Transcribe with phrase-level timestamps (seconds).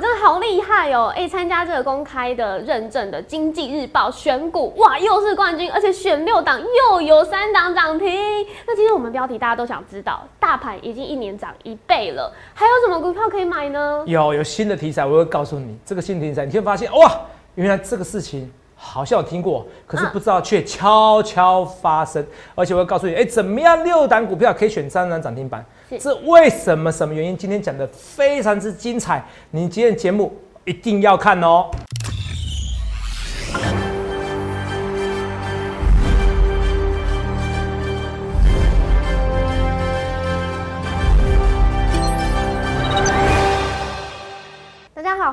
[0.00, 1.12] 真的好厉害哦！
[1.14, 8.08] 哎，参加这个公开的认证的经济日报选股，哇，又是冠军，而且选六档又有三档涨停。
[8.66, 14.02] 那今天我们标题大家都想知道，大盘已经一年涨一倍了，还有什么股票可以买呢？
[14.06, 15.78] 有有新的题材，我会告诉你。
[15.84, 17.20] 这个新题材，你会发现哇，
[17.54, 18.52] 原来这个事情。
[18.84, 25.64] 好像有听过，可是不知道却悄悄发生，而且我会告诉你，哎，怎么样六档股票可以选三档涨停板？
[25.98, 26.90] 这为什么？
[26.90, 27.36] 什么原因？
[27.36, 30.32] 今天讲的非常之精彩，你今天节目
[30.64, 31.70] 一定要看哦。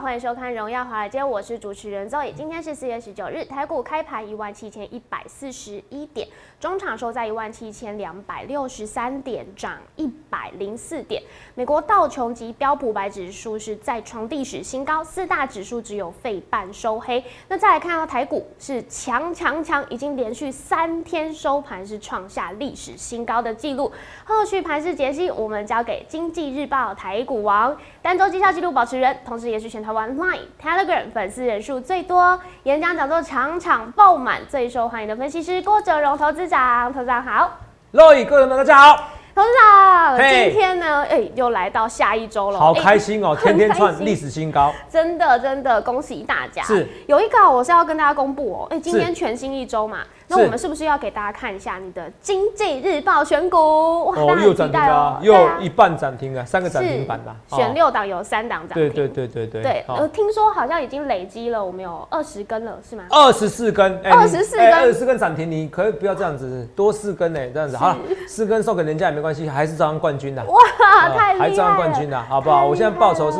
[0.09, 2.33] 欢迎收看《荣耀华尔街》，我是主持人 Zoe。
[2.33, 6.27] 今天是四月十九日，台股开盘一万七千一百四十一点，
[6.59, 11.21] 中场收在一万七千两百六十三点，涨一百零四点。
[11.53, 17.23] 美国道琼及标普白指数是再创历史新高，四大指数只有费半收黑。
[17.47, 23.91] 那再来看到台股是强强强，已经连续三天收盘是创下历史新高的记录。
[24.25, 27.77] 后续盘势解析，我们交给经济日报台股王。
[28.01, 36.91] 单周绩效记录保持人，同时也是全台湾 Line、Telegram 粉丝人数最多、演讲讲座场场爆满、最受欢迎的分析师郭哲荣投资长。
[36.93, 37.59] 投资长好，
[37.91, 39.03] 各位各位们大家好。
[39.35, 46.61] 董事长，今天呢，哎，又来到下一周了，好开心哦，天天创历史新高，真的真的恭喜大家。
[46.63, 49.99] 是，有一个我是要跟大家公布哦，哎，今天全新一周嘛。
[50.29, 54.05] 那我们是不是要给大家看一下你的《经济日报》选股？
[54.05, 58.89] 哇，又涨停啊，又一半涨停啊，三个涨停板啦，选六档有三档涨停。
[58.89, 59.63] 对对对对对。
[59.63, 63.05] 对，呃，听说好像已经累积了，我们有二十根了，是吗？
[63.09, 70.43] 二十四根，二十四根，二十四根涨停，你可以不要这样子，多四根呢，这样子好了，四根送给人家也没关系，还是照样冠军的。
[70.45, 72.67] 哇，太厉害，还照样冠军的，好不好？
[72.67, 73.39] 我现在报酬是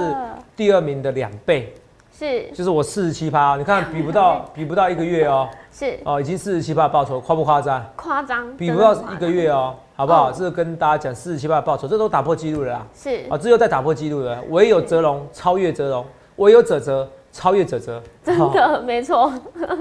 [0.56, 1.72] 第二名的两倍。
[2.12, 5.48] 是，就是我四十七趴，你看比不到，比不到一个月哦。
[5.72, 7.86] 是哦，已经四十七趴报酬，夸不夸张？
[7.96, 10.32] 夸张，比不到一个月哦，好不好？
[10.32, 12.88] 这是跟大家讲四十七趴报酬，这都打破纪录了啦。
[12.94, 16.06] 是啊，这又在打破纪录了，唯有泽龙超越泽龙，
[16.38, 17.08] 唯有泽泽。
[17.32, 19.32] 超越者泽，真的没错。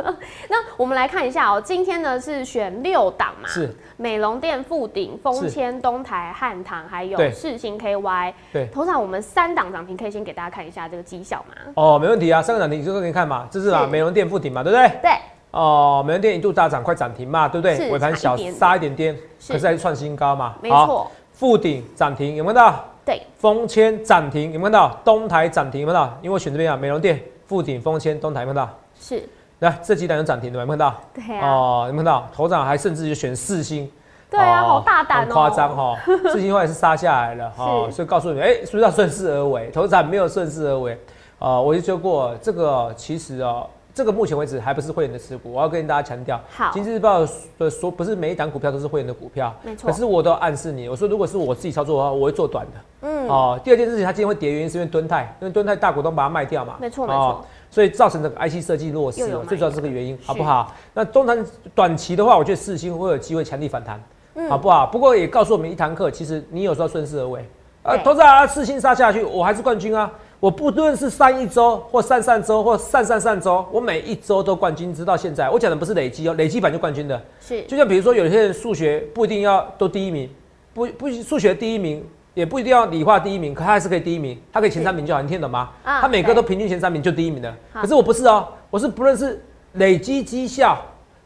[0.49, 8.33] 那我们来看一下哦，今天呢是选六档嘛，是美容店、富鼎、丰谦、东台、汉唐，还有世新 KY。
[8.53, 11.73] 对，头上我们三档涨停，可以先给大家看一下这个绩效嘛？
[11.75, 14.89] 哦，没问题啊，三个涨停你就给你看嘛，这是啊，美容店、富鼎嘛，对不对？
[15.03, 15.11] 对。
[15.51, 17.91] 哦，美容店一度大涨，快涨停嘛，对不对？
[17.91, 19.17] 尾盘小杀一点点，
[19.49, 20.55] 可是还是创新高嘛。
[20.63, 21.11] 没错。
[21.33, 22.85] 富鼎涨停，有没有看到？
[23.07, 23.23] 对。
[23.39, 25.01] 丰谦涨停，有没有看到？
[25.03, 26.19] 东台涨停，有没有看到？
[26.21, 27.19] 因为我选这边啊，美容店。
[27.49, 28.69] 富鼎、丰谦、东台，看到？
[29.01, 29.27] 是，
[29.61, 30.95] 来这几档有涨停的，有看到？
[31.15, 31.49] 对啊。
[31.49, 32.29] 哦，有看到？
[32.33, 33.91] 头涨还甚至就选四星。
[34.31, 35.33] 对啊，好大胆哦。
[35.33, 35.97] 夸张哈，
[36.31, 39.71] 四星后来是杀下来了哈，所以告诉你，哎，是不是要顺势而为？
[39.71, 41.01] 头涨没有顺势而为
[41.39, 43.65] 啊，我就说过，这个其实啊，
[43.99, 46.41] 这个目前为止还不是会员的持股，我要跟大家强调。
[46.49, 46.71] 好。
[46.73, 47.27] 经济日报
[47.59, 49.91] 的说，不是每一档股票都是会员的股票，没错。
[49.91, 53.09] 可是我都暗示你，我说如果是我自己操作的话，我会做短的。
[53.09, 53.27] 嗯。
[53.27, 56.77] 哦，第二件事情，它今天会跌，原因是因为敦泰，因为敦泰大股东把它卖掉嘛。
[56.81, 57.45] 没错，没错。
[57.73, 60.73] 所以造成这个 IC 设计弱势，最主要这个原因，好不好？
[60.95, 61.37] 那中长
[61.75, 64.01] 短期的话，我觉得四星会有机会强力反弹，
[64.49, 64.87] 好不好？
[64.87, 67.45] 不过也告诉我们一堂课，其实你有时候顺势而为，
[67.83, 70.09] 啊，投资啊，四星杀下去，我还是冠军啊！
[70.41, 75.51] 我不论是上一周或上上周或上上上周，我每一周都冠军，直到现在。
[75.51, 77.63] 我讲的不是累积哦，累积版就冠军的，是。
[77.63, 80.31] 就像比如说，有些人数学不一定要都第一名，
[80.73, 82.05] 不不数学第一名。
[82.35, 85.71] 也不一定要理化第一名，可他还是可以第一名，他可以前三名就好，你听懂吗？
[85.83, 87.53] 啊他每个都平均前三名就第一名的。
[87.73, 90.81] 可是我不是哦，我是不论是累积绩效，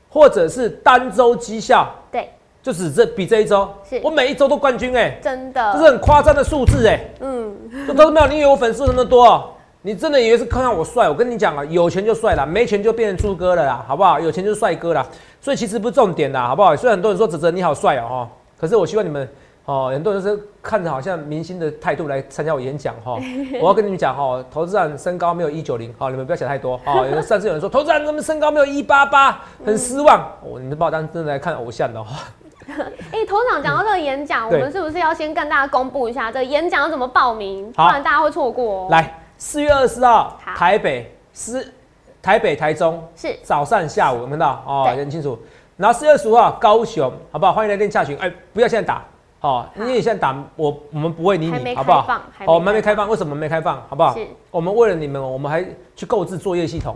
[0.08, 2.30] 或者是单周绩效，对，
[2.62, 3.68] 就只这比这一周，
[4.02, 7.52] 我每一周都冠军哎，真的，这是很夸张的数字哎，嗯，
[7.88, 9.52] 都没有，你以为我粉丝那么多？
[9.82, 11.08] 你真的以为是看看我帅？
[11.08, 14.20] 我跟你讲啊，有钱就帅了，没钱就变成猪哥了啦，好不好？
[14.20, 15.04] 有钱就是帅哥了，
[15.40, 16.76] 所以其实不是重点啦，好不好？
[16.76, 18.28] 虽然很多人说泽泽你好帅哦，
[18.60, 19.28] 可是我希望你们。
[19.64, 23.16] 哦，很多人是看着好像明星的态度来参加我演讲哈。
[23.62, 26.74] 我要跟你们讲哈，投资人身高没有一九零，好，你们不要想太多。
[26.84, 30.18] 哦，有甚至有人说投资人怎么身高没有一八八，很失望。
[30.42, 32.24] 哦，你们把我当真的来看偶像的哈。
[33.12, 37.70] 哎，头场讲到这个演讲，我们是不是要先跟大家公布一下这个演讲要怎么报名？
[37.72, 38.88] 不然大家会错过。
[38.90, 41.72] 来，四月二十四号，台北是
[42.20, 45.38] 台北台中是早上下午，有看到哦，很清楚。
[45.76, 47.52] 然后四月二十五号高雄，好不好？
[47.52, 48.16] 欢迎来电洽询。
[48.18, 49.02] 哎，不要现在打。
[49.40, 52.06] 好，因为现在打我，我们不会理你，好不好？
[52.46, 53.82] 哦，我们没开放，为什么没开放？
[53.88, 54.14] 好不好？
[54.14, 55.64] 是，我们为了你们，我们还
[55.96, 56.94] 去购置作业系统，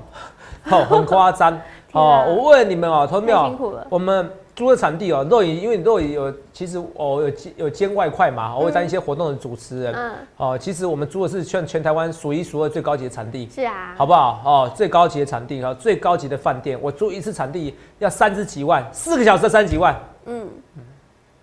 [0.62, 1.60] 好， 很夸张。
[1.90, 3.84] 哦，我为了你们哦，投票，辛苦了。
[3.90, 14.40] 我们租的场地哦，肉影，因为你肉影有其实哦有有兼外快嘛，我会当一些活动的主持人，嗯，哦，其实我们租的是全全台湾数一数二最高级的场地，是啊，好不好？
[14.46, 19.94] 哦，最高级的场地和最高级的饭店，我租一次场地要三十几万，四个小时三十几万，
[20.24, 20.48] 嗯，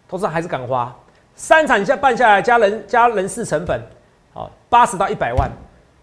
[0.09, 0.91] 投资还是敢花，
[1.35, 3.79] 三场下办下来加人加人事成本，
[4.33, 5.47] 好，八十到一百万。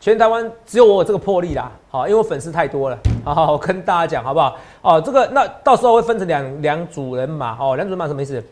[0.01, 4.57] 全台湾只有我有这个魄力啦，好，因为我粉丝太多了，好好跟大家讲好不好？
[4.81, 8.43] 哦，这个那到时候会分成两两组人马，哦，两组人马什么意思？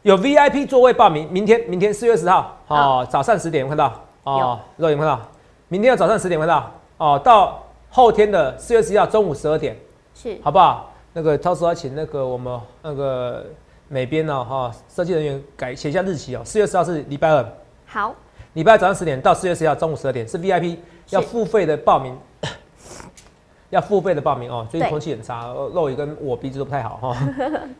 [0.00, 5.20] 有 VIP 座位报名，明天明天四月十号，哦，早上十点看到，哦，肉眼看到，
[5.68, 9.76] 明天要早上十点看到，哦，到后天的四月十一号中午十二点，
[10.14, 10.90] 是，好不好？
[11.12, 13.44] 那个到时候要请那个我们那个
[13.88, 17.46] 美编呢，哈，设计人员改写一下日期哦，四月十号是礼拜二，
[17.86, 18.14] 好。
[18.54, 20.76] 礼拜早上十点到四月十号中午十二点是 VIP
[21.10, 22.16] 要付费的报名，
[23.70, 24.64] 要付费的报名哦。
[24.70, 27.16] 最近空气很差，肉也跟我鼻子都不太好 哈。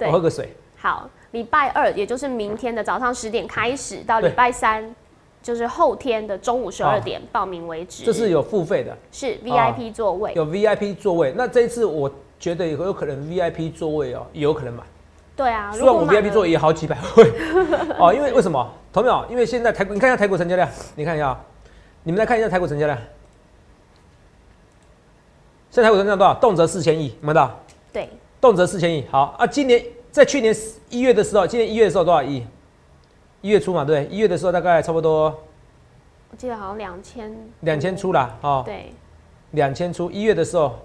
[0.01, 0.53] 我喝个水。
[0.77, 4.93] 好，礼拜二也就是明天的早上十点开始，到礼拜三
[5.41, 8.05] 就是后天的中午十二点报名为止。
[8.05, 11.33] 这是有付费的，是 VIP 座位，有 VIP 座位。
[11.37, 12.11] 那这一次我
[12.41, 14.83] 觉得有有可能 VIP 座位哦，有可能买。
[15.37, 17.33] 对啊，虽然我 VIP 座也好几百 位
[17.99, 18.73] 哦，因为为什么？
[18.93, 19.27] 同没有？
[19.29, 21.37] 因为现在台股，你看一下台股成交量，你看一下，
[22.05, 22.97] 你们来看一下台股成交量。
[25.71, 26.35] 现在台股成交量多少？
[26.35, 27.61] 动辄四千亿，有没到？
[27.93, 28.09] 对，
[28.41, 29.05] 动辄四千亿。
[29.11, 30.55] 好啊，今年在去年
[30.89, 32.47] 一月的时候，今年一月的时候多少亿？
[33.41, 35.25] 一月初嘛，对，一月的时候大概差不多，
[36.31, 38.63] 我记得好像两千，两千出了哦。
[38.65, 38.95] 对，
[39.51, 40.79] 两千出，一月的时候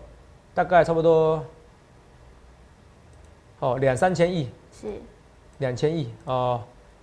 [0.55, 1.45] 大概差不多。
[3.59, 4.87] 哦，两三千亿是
[5.57, 6.61] 两千亿哦，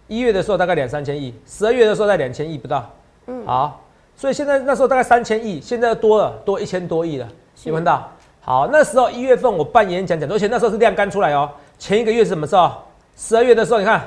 [0.09, 2.91] 一月的时候大概两三千亿，十二月的时候在两千亿不到，
[3.27, 3.85] 嗯，好，
[4.17, 7.29] 所以现在那时候大概三千亿，现在多了多一千多亿了，
[7.65, 8.11] 有看到？
[8.41, 12.71] 好，那时候一月份我办演讲讲座，而且那时候是量刚出来哦，前一个月是什么时候？
[13.17, 14.01] 十二月的时候，你看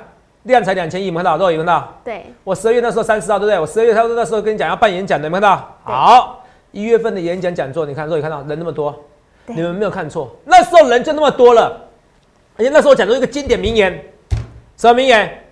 [0.43, 1.37] 量才两千亿，有看到？
[1.37, 1.93] 都有看到？
[2.03, 3.59] 对，我十二月那时候三十号，对不对？
[3.59, 5.77] 我十二月他说那时候跟你讲要办演讲的，有看到？
[5.83, 8.95] 好，一月份的演讲讲座，你看，都有看到人那么多，
[9.45, 11.88] 你们没有看错，那时候人就那么多了。
[12.59, 14.03] 而且那时候我讲出一个经典名言，
[14.75, 15.45] 什么名言？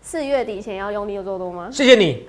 [0.00, 1.68] 四月底前要用力做多吗？
[1.70, 2.26] 谢谢你。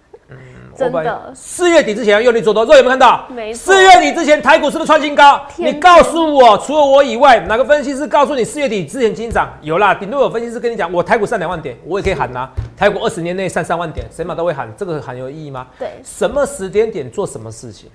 [0.74, 1.30] 真的。
[1.34, 3.26] 四月底之前要用力做多，各位有没有看到？
[3.28, 3.74] 没错。
[3.74, 5.44] 四月底之前台股是不是创新高？
[5.58, 9.52] 你告诉我，除了我以外，哪个分析师告诉你四月底之前进涨？
[9.60, 12.48] 有啦，顶多有分析师跟你讲，我台股上两万点，我也可以喊呐。
[12.74, 15.66] 台股二十年内上三万点，谁马都会喊，这个喊有意义吗？
[15.78, 15.90] 对。
[16.02, 17.90] 什么时间点做什么事情？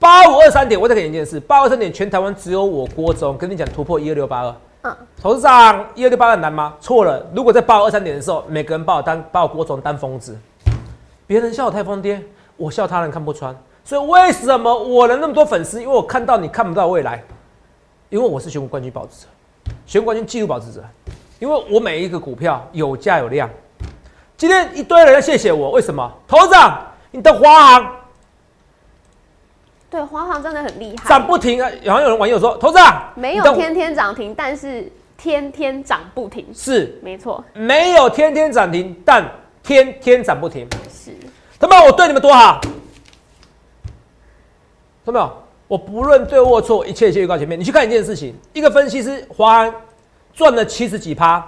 [0.00, 1.38] 八五二三点，我再给你一件事。
[1.38, 4.54] 八五二三点，全台湾只有我郭总跟你讲突破一二六八二。
[4.80, 6.74] 嗯，董事长一二六八二难吗？
[6.80, 7.22] 错了。
[7.34, 10.38] 如果在八五二三点的时候，每个人把我当把我郭总当疯子，
[11.26, 12.18] 别人笑我太疯癫，
[12.56, 13.54] 我笑他人看不穿。
[13.84, 15.82] 所以为什么我能那么多粉丝？
[15.82, 17.22] 因为我看到你看不到未来，
[18.08, 19.26] 因为我是选股冠军保持者，
[19.84, 20.82] 选股冠军纪录保持者。
[21.40, 23.50] 因为我每一个股票有价有量。
[24.38, 26.10] 今天一堆人要谢谢我，为什么？
[26.26, 26.54] 头资
[27.10, 27.96] 你的华航。
[29.90, 31.68] 对，华航真的很厉害，涨不停啊！
[31.86, 39.28] 好像有人网友说，投资啊，没有天天涨停，但是天天涨不停，是没错，没有天天涨停，但
[39.64, 41.10] 天天涨不停，是。
[41.58, 42.60] 他们我对你们多好，
[45.04, 45.32] 看到没有？
[45.66, 47.58] 我不论对或错，一切一切预告前面。
[47.58, 49.74] 你去看一件事情，一个分析师华航
[50.32, 51.44] 赚了七十几趴，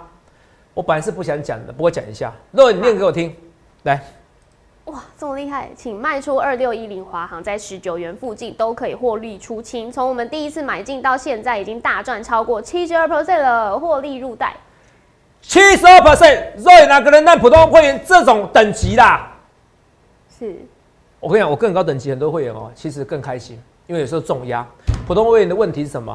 [0.75, 3.33] 我本来是不想讲的，不过讲一下，如果你念给我听，
[3.85, 4.03] 来。
[4.93, 9.91] 哇，这么厉害，请卖出二六一零华航，在十九元附近都可以获利出清。
[9.91, 14.55] 从我们第一次买进到现在，已经大赚超过七十二 percent 了，获利入袋。
[15.41, 19.33] 七十二 percent，瑞哪个人让普通会员这种等级啦？
[20.39, 20.61] 是，
[21.19, 24.67] 我跟你讲，我更高等级很多会员哦，其实更开心，因为有时候重压。
[25.07, 26.15] 普通会员的问题是什么？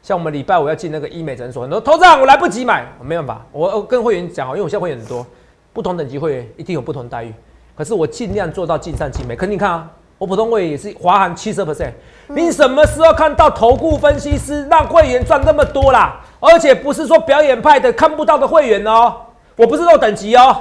[0.00, 5.26] 像我们礼拜五要进那个医美诊所，很多投资我来不及买，我没办法，我跟会员讲哦，因为我现在会员很多，
[5.72, 7.34] 不同等级会员一定有不同待遇。
[7.82, 9.34] 可是我尽量做到尽善尽美。
[9.34, 11.90] 可是你看啊，我普通会员也是华航七十 percent。
[12.28, 16.20] 你什么时候看到投顾分析师让会员赚那么多啦？
[16.38, 19.16] 而且不是说表演派的看不到的会员哦，
[19.56, 20.56] 我不是这种等级哦，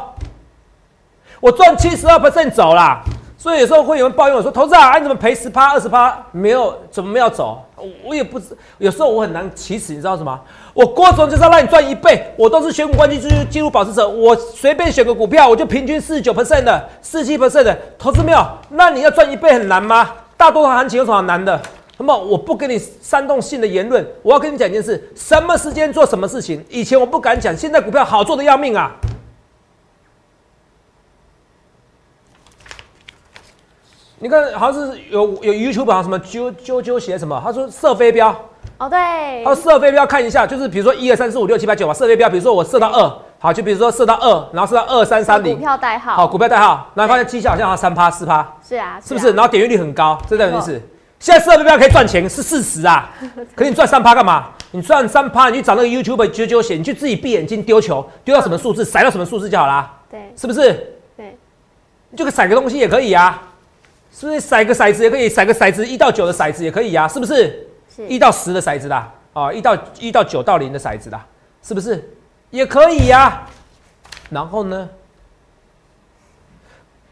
[1.40, 3.04] 我赚七十二 percent 走啦。
[3.38, 6.16] 所以有时候会有人抱怨我说：“投资啊，你怎么赔十趴二十趴？
[6.32, 7.63] 没有怎么没有走？”
[8.04, 10.40] 我也不知，有时候我很难启齿，你知道什么？
[10.74, 18.46] 我郭总就是要让你赚一倍，我都是选股冠军记录保持者，我随便选个股票，我就平均四十九 percent 的，四七 percent 的，投资没有？
[18.70, 20.13] 那你要赚一倍很难吗？
[20.38, 21.62] 大多数行情有什么难的？
[21.98, 26.63] 那么我不跟你煽动性的言论，我要跟你讲一件事：什么时间做什么事情？
[26.70, 28.92] 以前我不敢讲，现在股票好做的要命啊！
[34.20, 37.40] 你看，好像是有有 YouTube 好像什么啾啾啾写什么？
[37.44, 38.36] 他说射飞镖。
[38.82, 39.44] 哦，对。
[39.46, 45.54] 哦，设飞镖看一下，就是比如说一二三四五六七八九嘛，设飞镖，比如说我设到二，好，就比如说设到二，然后设到二三三零。
[45.54, 46.16] 股票代号。
[46.16, 48.56] 好，股票代号，然后发现绩效好像三趴四趴。
[48.68, 49.00] 是啊。
[49.06, 49.34] 是不是？
[49.34, 50.82] 然后点击率很高，这代表意思。
[51.20, 53.08] 现在设飞镖可以赚钱是事实啊，
[53.56, 54.50] 可是你赚三趴干嘛？
[54.72, 59.94] 你赚三趴，你去找那个 YouTube 九九写，你去自己闭眼睛丢球，丢到什么数字，甩到什么数字就好啦。
[60.10, 60.74] 对，是不是？
[61.16, 61.38] 对，
[62.10, 63.40] 你就可甩个东西也可以啊，
[64.12, 64.40] 是不是？
[64.42, 67.68] 甩个骰子也可以，甩个骰子一到九的骰子也可以啊，是不是？
[68.08, 71.25] 一到十的骰子啦，啊，一到一到九到零的骰子啦，
[71.62, 72.15] 是不是？
[72.50, 73.48] 也可以呀。
[74.29, 74.89] 然后呢？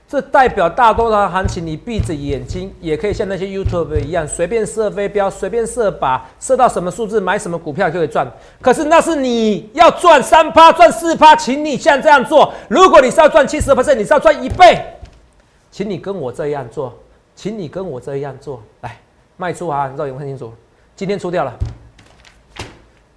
[0.08, 8.28] 这代表大多的行情，你闭着眼睛也可以像那些 YouTube 一样，随便射飞镖，随便射靶，射到什么数字买什么股票就可以赚。
[8.60, 12.52] 可是那是你要赚三趴、赚四趴，请你像这样做。
[12.70, 14.84] 如果你是要赚七十八倍你是要赚一倍，
[15.70, 16.98] 请你跟我这样做，
[17.36, 18.64] 请你跟我这样做。
[18.82, 18.98] 来，
[19.38, 19.86] 卖出啊！
[19.86, 20.52] 你知道有没有看清楚？
[21.00, 21.54] 今天出掉了。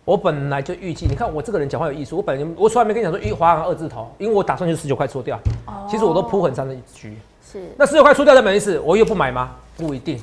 [0.05, 2.19] 我本来就预计，你看我这个人讲话有艺术。
[2.19, 5.37] 我本来我从来没跟你讲说一华航二字头，因为我打算就十九块出掉。
[5.67, 5.85] 哦。
[5.91, 7.19] 其实我都铺很长的一局。
[7.45, 7.75] 是。
[7.77, 9.57] 那十九块出掉的本意思，我又不买吗？
[9.77, 10.23] 不一定。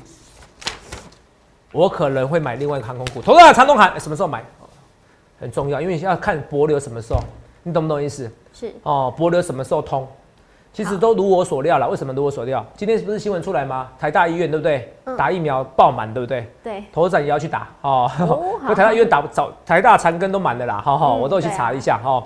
[1.73, 3.21] 我可能会买另外一个航空股。
[3.21, 4.41] 投资者长东海什么时候买？
[5.41, 7.19] 很重要，因为要看博流什么时候，
[7.63, 8.31] 你懂不懂意思？
[8.53, 8.73] 是。
[8.83, 10.07] 哦，博流什么时候通？
[10.71, 12.65] 其实都如我所料了，为什么如我所料？
[12.77, 13.89] 今天不是新闻出来吗？
[13.99, 14.93] 台大医院对不对？
[15.17, 16.47] 打疫苗爆满，对不对？
[16.63, 16.83] 对。
[16.93, 18.09] 投资者也要去打哦。
[18.75, 20.79] 台大医院打早，台大长庚都满的啦。
[20.85, 22.23] 好好，我都去查一下哈。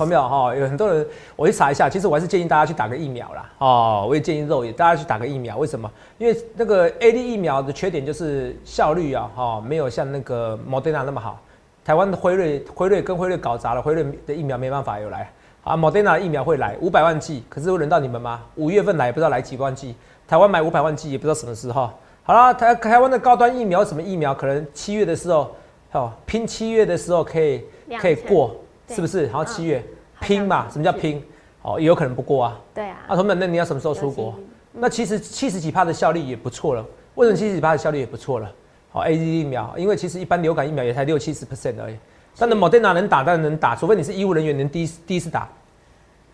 [0.00, 0.54] 有没有哈？
[0.54, 1.06] 有很多人，
[1.36, 1.88] 我去查一下。
[1.88, 3.48] 其实我还是建议大家去打个疫苗啦。
[3.58, 5.56] 哦，我也建议肉眼大家去打个疫苗。
[5.56, 5.88] 为什么？
[6.18, 11.38] 因为那个 A D 疫苗的缺点就是效率啊，哈，没有像那个 Moderna 那么好。
[11.84, 15.30] 台湾的辉瑞，辉瑞跟辉瑞搞砸了，辉瑞的疫苗没办法有来。
[15.64, 18.42] 啊，莫德纳疫苗会来五百万剂，可是会轮到你们吗？
[18.56, 19.94] 五月份来也不知道来几万剂，
[20.28, 21.90] 台湾买五百万剂也不知道什么时候。
[22.22, 24.34] 好了，台台湾的高端疫苗什么疫苗？
[24.34, 25.50] 可能七月的时候，
[25.92, 27.64] 哦，拼七月的时候可以
[27.98, 28.54] 可以过，
[28.88, 29.24] 是不是？
[29.24, 29.82] 然后七月
[30.20, 30.66] 拼嘛？
[30.70, 31.22] 什么叫拼？
[31.62, 32.60] 哦，也有可能不过啊。
[32.74, 32.98] 对啊。
[33.08, 34.34] 啊，同学那你要什么时候出国？
[34.72, 36.84] 那其实七十几帕的效率也不错了。
[37.14, 38.52] 为什么七十几帕的效率也不错了？
[38.90, 41.96] 好，A Z 疫苗，因为其实一般流感疫苗也才六七十 percent 而已。
[42.38, 45.48] 但是莫德纳能打，当然能打，除非你是医务人员，能第一第一次打，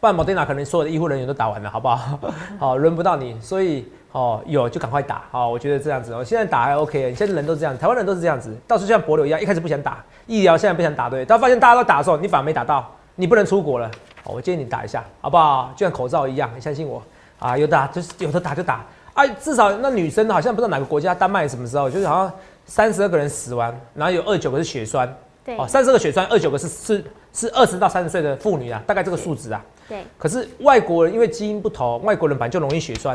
[0.01, 2.19] 不然莫德纳可能所有的医护人员都打完了，好不好？
[2.59, 13.87] 好，轮不到你，所以哦，有就赶快打，好，我觉得这样子哦，现在打还 OK，现在人都这样，台湾人都是这样子，到处像博流一样，一开始不想打疫苗，现在不想打，对，到发现大家都打的时候，你反而没打到，你不能出国了，
[14.25, 15.71] 哦，我建议你打一下，好不好？
[15.77, 17.03] 就像口罩一样，你相信我
[17.39, 22.33] 啊，有打就是有的打就打，啊，至少那女生好像不知道哪个国家，丹麦什么时候，就是好像
[22.65, 25.15] 三十二个人死亡，然后有二九个是血栓。
[25.59, 29.65] 哦，三十个血栓，二九个是是是二十到三十岁的妇女啊，大概这个数值啊。
[29.89, 30.05] 对。
[30.19, 33.15] 可是外国人因为基因不同，外国人本来就容易血栓。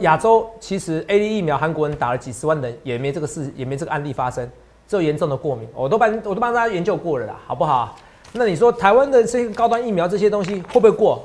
[0.00, 4.44] 亚洲其实 A D 疫苗，韩国人打了几十万人，也没这个事，也没这个案例发生，
[4.88, 5.68] 只有严重的过敏。
[5.72, 7.96] 我都帮我都帮大家研究过了啦，好不好？
[8.32, 11.22] 那你说台湾的这些高端疫苗这些东西会不会过？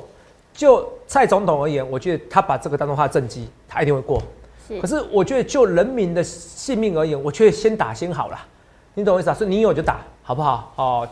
[0.53, 4.21] 就蔡总统而言，我觉得他把这个当做他的政绩，他一定会过。
[4.67, 4.79] 是。
[4.79, 8.38] 可是我觉得就人民的性命而言，我却先打先好了。
[8.93, 9.33] 你懂我意思啊？
[9.33, 10.72] 所以你有就打，好不好？
[10.75, 11.10] 哦，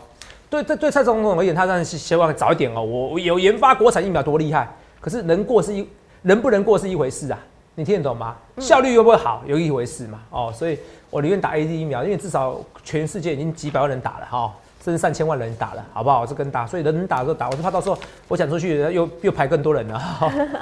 [0.48, 2.82] 对对对，蔡总统而言，他当然是希望早一点哦。
[2.82, 4.68] 我有研发国产疫苗多厉害，
[5.00, 5.88] 可是能过是一，
[6.22, 7.38] 能不能过是一回事啊？
[7.74, 8.36] 你听得懂吗？
[8.58, 10.20] 效率会不会好，有一回事嘛？
[10.30, 14.52] 哦，所以我宁愿打 A D 疫苗，因为至少全世界已经几百万人打了哈，
[14.84, 16.26] 甚至上千万人打了，好不好？
[16.26, 17.98] 这跟打，所以人打就打，我就怕到时候
[18.28, 20.00] 我讲出去又又排更多人了。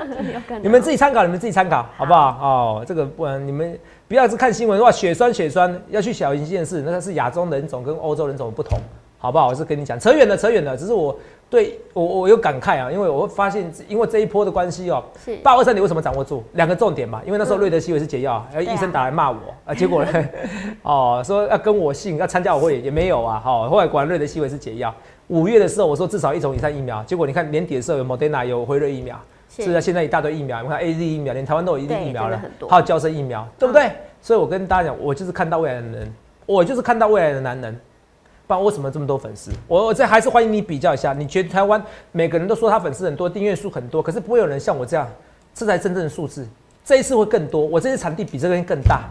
[0.63, 2.29] 你们自己参考，你们自己参考，好不好？
[2.41, 3.79] 哦，这个不然你们。
[4.09, 8.79] 不要是看新闻的话，血栓血栓要去小心这件事，那个是亚洲人种跟欧洲人种不同，
[9.19, 9.49] 好不好？
[9.49, 10.75] 我是跟你讲，扯远了，扯远了。
[10.75, 11.15] 只是我
[11.51, 17.21] 对我我有感慨啊，因为我会发现，因为这一波的关系哦，是八二三你为什么掌握住两个重点嘛？
[17.27, 19.37] 因为那时候瑞德西韦是解药，然后医生打来骂我
[19.67, 20.29] 啊，结果呢，
[20.83, 24.95] 哦说要跟我姓要参加我会也没有啊，好，后来果然瑞德西韦是解药。
[25.27, 29.21] 五月的时候我说至少一种以上疫苗，结果你看年底的时候有 Moderna 有辉瑞疫苗。
[29.65, 33.91] 是啊，现在一大堆疫苗，你看 A Z 疫苗，连台湾都有一定疫苗了，还有胶生疫苗，对不对？
[34.21, 36.15] 所以我跟大家讲，我就是看到未来的人，
[36.47, 37.79] 我就是看到未来的男人。
[38.47, 39.51] 不然为什么这么多粉丝？
[39.67, 45.07] 我我这还是欢迎你比较一下，你觉得台湾每个人都说他粉丝很多，订阅数很多，可是不会有人像我这样，
[45.53, 46.49] 这才真正的数字。
[46.83, 49.03] 这一次会更多，我这次场地比这边更大，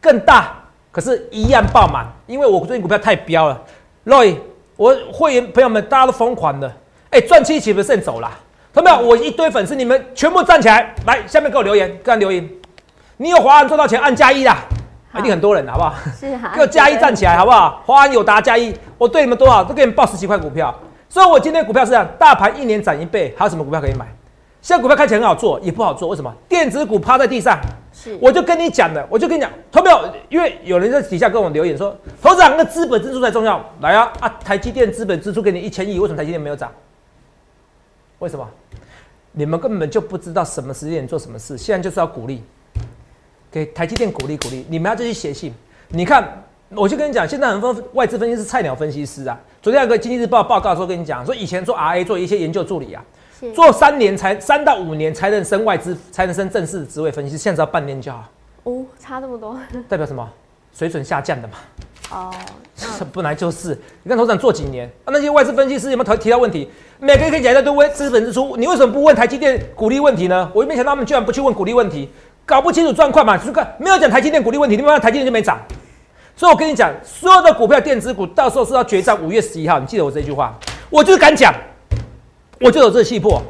[0.00, 0.54] 更大，
[0.92, 3.60] 可是一样爆满，因为我最近股票太飙了。
[4.06, 4.36] Roy，
[4.76, 6.72] 我会员朋友们大家都疯狂的，
[7.10, 8.30] 哎，赚七七不剩走了。
[8.78, 8.98] 有没有？
[9.00, 12.48] 我一堆粉丝，你们全部站起来，来下面给我留言，给我留言。
[13.16, 14.56] 你有华安赚到钱，按加一啦，
[15.18, 15.94] 一定很多人，好不好？
[16.16, 16.52] 是啊。
[16.54, 17.82] 给我加一站起来，好不好？
[17.84, 20.72] 华安有达加一，我对你们多少都给你们报十几块股票。
[21.08, 24.06] 所以我今天股票是这样，大盘一年涨一倍，还有什么股票可以买？
[24.62, 26.32] 现在股票看起来很好做，也不好做，为什么？
[26.48, 27.58] 电子股趴在地上，
[27.92, 33.60] 是，我就跟你讲的，我就跟你讲，投票，因为有人在底下跟我留言说，投资长那资本支出才重要。
[33.80, 36.70] 来啊啊，台积电资本支出给你一千亿，为什么台积电没有涨？
[38.18, 38.48] 为什么？
[39.32, 42.42] 你们根本就不知道什么时间做什么事，现在就是要鼓励，
[43.50, 45.54] 给台积电鼓励鼓励，你们要继续写信。
[45.88, 49.38] 你看，我就跟你讲，现在很多外资分析师菜鸟分析师啊。
[49.62, 53.04] 昨天有个经济日报报告说跟你讲，说以前做 RA 做一些研究助理啊，
[53.54, 58.28] 做三年才三到五年才能升外资，才能升正式的职位分析师，现在只要半年就好。
[58.64, 59.56] 哦，差这么多，
[59.88, 60.28] 代表什么？
[60.72, 61.54] 水准下降的嘛。
[62.10, 62.32] 哦，
[63.12, 63.78] 本来就是。
[64.02, 66.68] 你看头长做几年，那些外资分析师有没有提提到问题？
[66.98, 70.50] 每个人可以讲一大堆问资本支出，你为什么不问台积电鼓励问题呢？
[70.54, 72.08] 我没想到他们居然不去问鼓励问题，
[72.46, 73.36] 搞不清楚状况嘛？
[73.36, 75.58] 就看没有讲台积电鼓励问题，你们看台积电就没涨。
[76.34, 81.52] 所以我跟你讲，所有的股票电子股到时候是要决战五月十一号，你记得我这句话，我就是敢讲，
[82.60, 83.42] 我就有这气魄。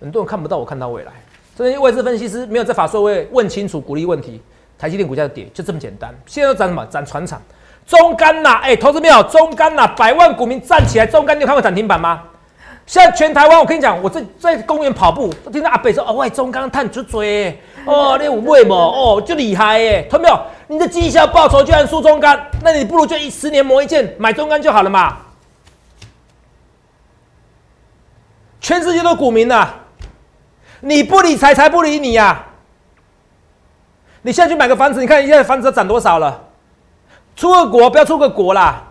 [0.00, 1.12] 很多人看不到我看到未来，
[1.56, 4.40] 所以外资分析师没有在法说会问清楚鼓励问题，
[4.78, 6.14] 台积电股价的跌，就这么简单。
[6.24, 6.86] 现在涨什么？
[6.86, 7.42] 涨船厂。
[7.88, 9.22] 中钢呐，哎，投资没有？
[9.22, 11.06] 中钢呐，百万股民站起来！
[11.06, 12.22] 中钢，你有看过涨停板吗？
[12.84, 18.74] 现在全台湾，我跟你讲，我在在公园跑步，听到阿北说：“哦，喂，中钢探出嘴，哦，你有会不？
[18.74, 20.06] 哦，就厉害耶！
[20.10, 20.38] 投没有？
[20.66, 25.16] 你的绩效报酬居然输中钢，那你不如就一十年磨一剑，买中钢就好了嘛！
[28.60, 29.66] 全世界都股民呐，
[30.80, 32.44] 你不理财，才不理你呀！
[34.20, 36.47] 你现在去买个房子，你看现在房子涨多少了？
[37.38, 38.82] 出个国不要出个国啦，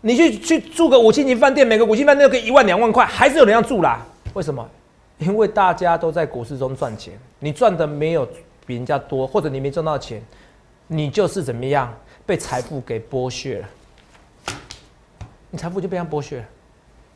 [0.00, 4.00] 你去去住个五星级饭店，每个五星饭店都给一万两万块，还是有人要住啦？
[4.32, 4.64] 为什么？
[5.18, 8.24] 因为大家都在股市中赚钱，你赚的没有
[8.64, 10.22] 比人家多，或者你没赚到钱，
[10.86, 11.92] 你就是怎么样
[12.24, 13.68] 被财富给剥削了，
[15.50, 16.44] 你财富就被人剥削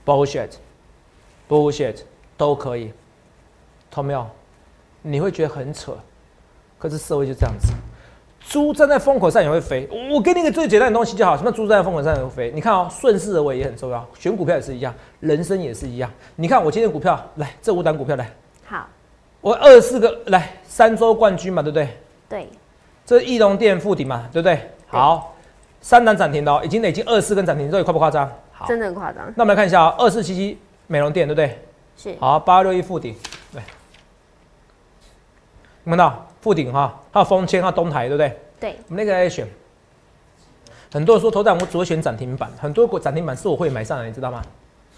[0.04, 1.98] ，bullshit，bullshit
[2.36, 2.92] 都可以，
[3.92, 4.26] 懂没有？
[5.02, 5.96] 你会觉得很扯，
[6.80, 7.68] 可是社会就这样子。
[8.50, 9.88] 猪站在风口上也会飞。
[10.10, 12.50] 我给你一个最简单的东西就好，什么猪站在风口上也会飞？
[12.52, 16.10] 你看哦，顺势而为也很重要，选股票也是一样，人生也是一样。
[16.34, 18.28] 你看我今天股票来，这五档股票来，
[18.66, 18.88] 好，
[19.40, 21.96] 我二十四个来，三周冠军嘛，对不对？
[22.28, 22.48] 对。
[23.06, 24.68] 这是易龙店附顶嘛，对不对？
[24.88, 25.32] 好，
[25.80, 28.28] 三档涨停的哦，已经累计二四根涨停，这里夸不夸张？
[28.50, 29.32] 好，真的很夸张。
[29.36, 30.58] 那我们来看一下啊，二四七七
[30.88, 31.56] 美容店，对不对？
[31.96, 32.16] 是。
[32.18, 33.14] 好，八六一附顶，
[33.52, 33.62] 对。
[35.84, 36.26] 看到？
[36.40, 38.40] 富鼎哈，还有丰千，还有东台，对不对？
[38.58, 38.76] 对。
[38.88, 39.46] 我们那个来选，
[40.92, 44.42] 很多人说头涨，我只会选涨停板，很多股涨停板是我会买上来，你知道吗？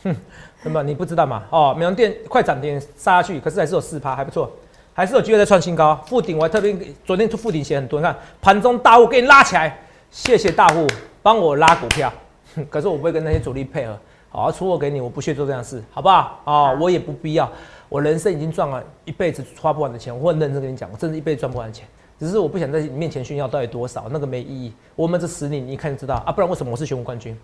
[0.04, 0.16] 哼，
[0.62, 1.42] 那么你不知道吗？
[1.50, 4.50] 哦，美容店快涨停杀下去，可是还是有四趴，还不错，
[4.94, 6.00] 还是有机会再创新高。
[6.06, 9.78] 富鼎我还特别昨天富鼎写很多，你看盘中大户给你拉起来，
[10.10, 10.86] 谢谢大户
[11.22, 12.12] 帮我拉股票，
[12.70, 13.96] 可是我不会跟那些主力配合，
[14.28, 16.40] 好出货给你，我不屑做这样事，好不好？
[16.44, 17.50] 哦，我也不必要。
[17.92, 21.86] 我人生已经赚了一辈子花不完的钱，我很认真跟你讲，我真的一辈子赚不完的钱，
[22.18, 24.72] 只是我不想在你面前炫耀到底多少，那个没意义。
[24.96, 27.38] 我们这十年你一看就知道啊，不然为什么我是全国冠军？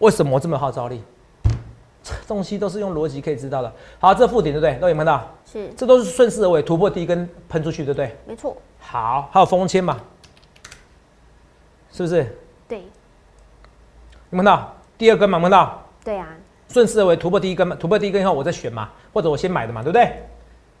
[0.00, 1.02] 为什么我这么有号召力？
[2.02, 3.72] 这东西都是用逻辑可以知道的。
[3.98, 4.74] 好，这附顶对不对？
[4.74, 5.26] 都有看到？
[5.50, 8.14] 是，这都是顺势而为，突破第一根喷出去，对不对？
[8.26, 8.54] 没错。
[8.78, 9.98] 好，还有封签嘛？
[11.90, 12.38] 是不是？
[12.68, 12.82] 对。
[14.28, 15.40] 有看到第二根嘛？
[15.40, 15.82] 看到？
[16.04, 16.28] 对啊。
[16.72, 20.10] 顺势而为，突破第一根嘛，突破第一根以后我再选嘛，或者我先买的嘛，对不对？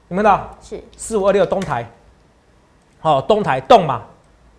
[0.08, 0.48] 有看到？
[0.60, 1.86] 是四五二六东台，
[2.98, 4.02] 好，东台动嘛，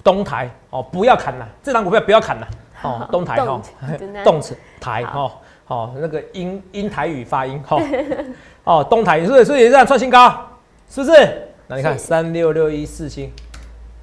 [0.03, 2.47] 东台哦，不要砍了，这张股票不要砍了，
[2.83, 3.59] 哦，东台哦，
[4.23, 5.31] 动词台哦，
[5.65, 7.81] 好，那个英英台语发音哈，
[8.63, 10.35] 哦，东台，所以所以这样创新高，
[10.87, 11.47] 是不是？
[11.67, 13.31] 那你看三六六一四星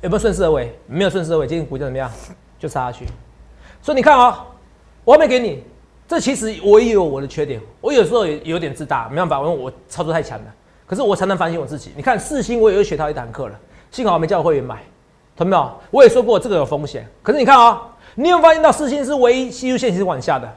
[0.00, 0.76] 有没有顺势而为？
[0.86, 2.10] 没有顺势而为，今天股价怎么样？
[2.58, 3.06] 就杀下去。
[3.82, 4.46] 所以你看啊，
[5.04, 5.64] 我还没给你。
[6.10, 10.44] 这其实我也有我的缺点，我有时候也有点自大，没办法，因为我操作太强了。
[10.84, 11.92] 可是我才能反省我自己。
[11.94, 13.54] 你看四星，我也有学到一堂课了，
[13.92, 14.78] 幸好我没叫会员买，
[15.36, 15.70] 懂没有？
[15.92, 17.06] 我也说过这个有风险。
[17.22, 17.80] 可是你看啊，
[18.16, 20.52] 你有发现到四星是唯一吸入线是往下的，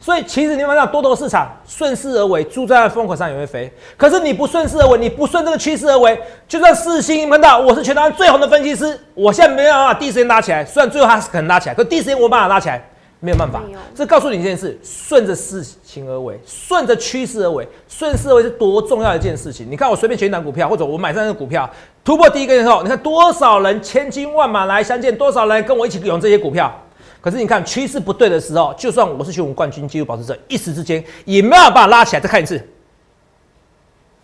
[0.00, 3.72] 所以其实你发现多头市场顺势而为，猪在风口上也会飞。
[3.96, 12.84] 可是你不顺势而为，你不顺这个趋势而为，就算四星，碰到我是全台湾最红的分析师，我现在没办法第一时间拉起来，虽然最后它是可能拉起来，可第一时间我办法拉起来。
[13.20, 13.60] 没有办法，
[13.96, 19.68] 这告诉你一件事：顺着事情而为，顺着趋势而为，顺势而为是多重要的一件事情。
[19.68, 21.68] 你看，我随便选一档股票，或者我买上一个股票
[22.04, 26.72] 突破第一根之后，你看多少人千军万马来相见，多少人跟我一起用这些股票。
[27.20, 32.20] 可是你看趋势不对的时候，就算我是选股冠军、纪录保持者，一时之间也没有办法拉起来。
[32.20, 32.56] 再看一次，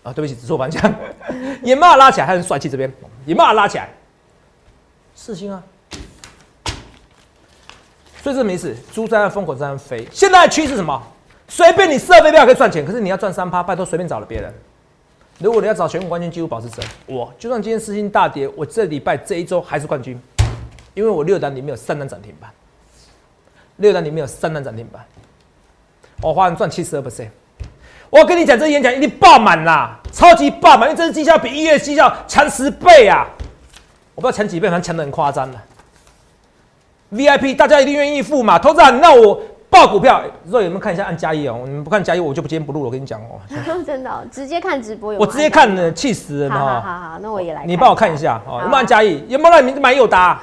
[0.05, 0.81] 啊，对不起，指错方向，
[1.65, 2.89] 也没办法拉起来，还很帅气这边，
[3.27, 3.93] 也没办法拉起来，
[5.17, 5.61] 四星啊。
[8.25, 10.09] 所以这没事，猪在那风口上飞。
[10.11, 10.99] 现在的趋势什么？
[11.47, 14.51] 随便你设飞镖可以赚钱，可是你要赚三趴，拜托随便找了别人。
[15.41, 20.19] 如果你要找全国冠军纪录保持者，我就算今天四星大跌，我这礼拜这一周还是冠军，
[20.95, 22.51] 因为我六单里面有三单涨停板，
[23.77, 25.05] 六单里面有三单涨停板，
[26.23, 27.29] 我花人赚七十二 percent。
[28.09, 33.29] 我跟你讲，这演讲一定爆满啦，超级爆满，因为这次绩效比一月绩效强十倍啊！
[34.15, 35.63] 我不知道强几倍，反正强的很夸张了。
[37.13, 38.59] VIP 大家一定愿意付嘛？
[38.59, 39.41] 投资人，那我
[39.71, 41.61] 报股票，若有没有看一下按加一哦？
[41.65, 42.87] 你们不看加一，我就不今天不录了。
[42.87, 43.39] 我跟你讲哦，
[43.85, 45.21] 真的，直接看直播有。
[45.21, 46.57] 我直接看呢，气死人了！
[46.59, 47.65] 好好好，那我也来。
[47.67, 49.23] 你帮我看一下哦，有没有按加一？
[49.29, 50.41] 有没有让你买友达？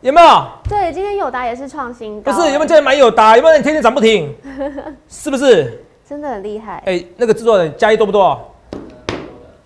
[0.00, 0.44] 有没有？
[0.68, 2.32] 对，今天友达也是创新高。
[2.32, 3.36] 不是，有没有今天买友达？
[3.36, 4.34] 有没有人天天涨不停？
[5.08, 5.82] 是不是？
[6.08, 6.82] 真的很厉害。
[6.86, 8.40] 哎，那个制作人加一多不多？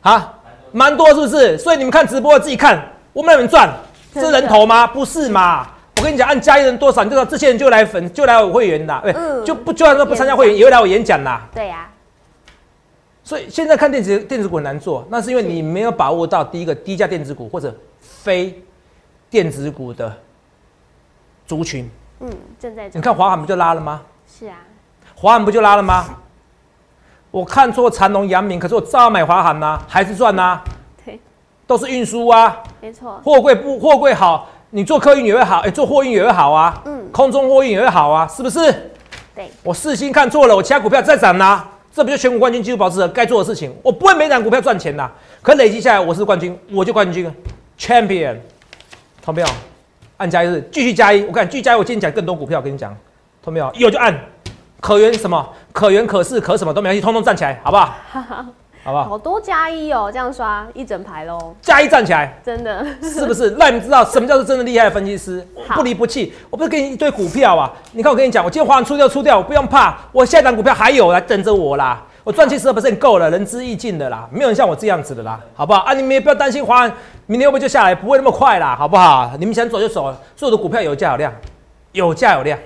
[0.00, 0.33] 啊，
[0.72, 1.59] 蛮多，是不是？
[1.59, 3.68] 所以你们看直播自己看，我们能赚，
[4.14, 4.87] 是人头吗？
[4.87, 5.66] 不是嘛？
[5.96, 9.12] 我跟你讲，按加一人多少，你知道这些人就来粉，就来我会员的，哎，
[9.44, 11.46] 就不就算说不参加会员，也会来我演讲啦。
[11.55, 11.88] 对呀。
[13.22, 18.61] 所以现在看电子电子股很难做，那是因为你没有把握到第一个低价电子股或者非
[19.29, 20.12] 电子股的
[21.46, 21.88] 族群。
[22.20, 22.88] 嗯，正在。
[22.92, 24.03] 你看华航不就拉了吗？
[24.26, 24.57] 是啊。
[25.14, 26.07] 华航不就拉了吗？
[27.31, 30.61] 我看错长隆、阳明，可是我照样买华航呐，还是赚呐。
[31.05, 31.20] 对。
[31.66, 32.62] 都是运输啊。
[32.81, 33.20] 没错。
[33.22, 34.48] 货柜不货柜好。
[34.70, 38.72] 你做客运也会好，哎，做货运也会好啊，嗯，空中货运也会好啊，是不是？
[39.35, 43.74] 对，我四星看错了，我其他股票再涨啦，这不就全国冠军技术保持者该做的事情？
[43.83, 45.11] 我不会每档股票赚钱的，
[45.42, 47.33] 可累积下来我是冠军，我就冠军
[47.78, 48.37] ，champion，
[49.22, 49.48] 同没有？
[50.18, 52.96] 按加一，继续加一，我看继续加一，我今天讲更多股票，跟你讲，
[53.42, 53.72] 同没有？
[53.74, 54.16] 有就按，
[54.80, 55.48] 可原什么？
[55.72, 57.94] 可原可视可什么都没关系，通通站起来，好不好？
[58.12, 58.44] 好
[58.84, 59.04] 不好？
[59.04, 61.54] 好多加一哦，这样刷一整排喽。
[61.60, 63.50] 加一站起来，真的是不是？
[63.56, 66.32] 让你们知道 什么叫做真的厉害的分析师，不离不弃。
[66.48, 67.70] 我不是给你一堆股票啊？
[67.92, 72.02] 你看我跟你讲，我今天花完出掉出掉，我不用怕，我下一档股票还有来等着我啦。
[72.22, 75.80] 我赚七十二 percent 够了，仁至义尽的啦，没有人像我这样子的啦，好不好？
[75.80, 76.92] 啊，你们也不要担心华完
[77.26, 79.30] 明天会不会就下来，不会那么快啦，好不好？
[79.38, 81.32] 你们想走就走，所有的股票有价有量，
[81.92, 82.58] 有价有量。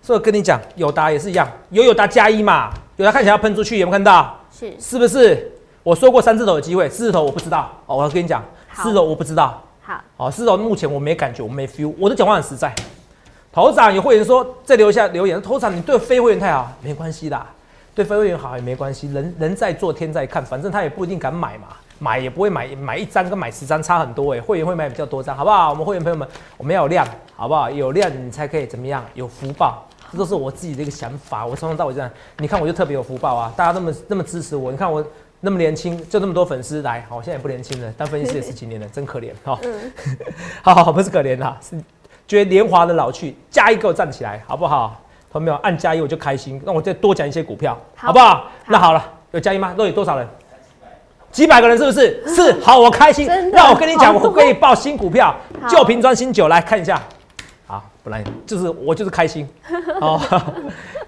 [0.00, 4.38] 所以我跟你讲，友达也是一样，有友达加一嘛，友达看起来要喷出去，有没有看到？
[4.62, 5.50] 是，是不是？
[5.82, 7.96] 我说过三字头的机会，四字头我不知道哦。
[7.96, 8.40] 我要跟你讲，
[8.72, 9.60] 四字头我不知道。
[9.80, 11.92] 好，哦，四字头目前我没感觉，我没 feel。
[11.98, 12.72] 我的讲话很实在。
[13.52, 17.46] 头长有会员说再留下留言，头长你对非会员太好，没关系的，
[17.94, 19.12] 对非会员好也没关系。
[19.12, 21.66] 人人在做天在看，反正他也不一定敢买嘛，
[21.98, 24.40] 买也不会买，买一张跟买十张差很多哎。
[24.40, 25.70] 会员会买比较多张，好不好？
[25.70, 27.68] 我们会员朋友们，我们要有量，好不好？
[27.68, 29.04] 有量你才可以怎么样？
[29.14, 31.44] 有福报，这都是我自己的一个想法。
[31.44, 33.52] 我从头到尾这样，你看我就特别有福报啊！
[33.56, 35.04] 大家那么那么支持我，你看我。
[35.44, 39.58] 那么年轻，就那么多粉丝来，好，我现在也不年轻了，当分析师也十几年了， 真可怜哈。
[40.62, 41.76] 好 好，不是可怜啦，是
[42.28, 45.02] 觉得年华的老去，加一个站起来，好不好？
[45.32, 48.52] 朋友们按加一我就开心，那我再多讲一些股票，好不好？
[48.68, 49.74] 那好了，有加一吗？
[49.76, 50.28] 都有多少人？
[51.32, 52.22] 几百个人是不是？
[52.32, 53.26] 是，好，我开心。
[53.50, 55.34] 那我跟你讲，我可以报新股票，
[55.68, 57.02] 旧瓶装新酒，来看一下。
[58.02, 59.48] 好，本来就是我就是开心。
[60.00, 60.20] 哦，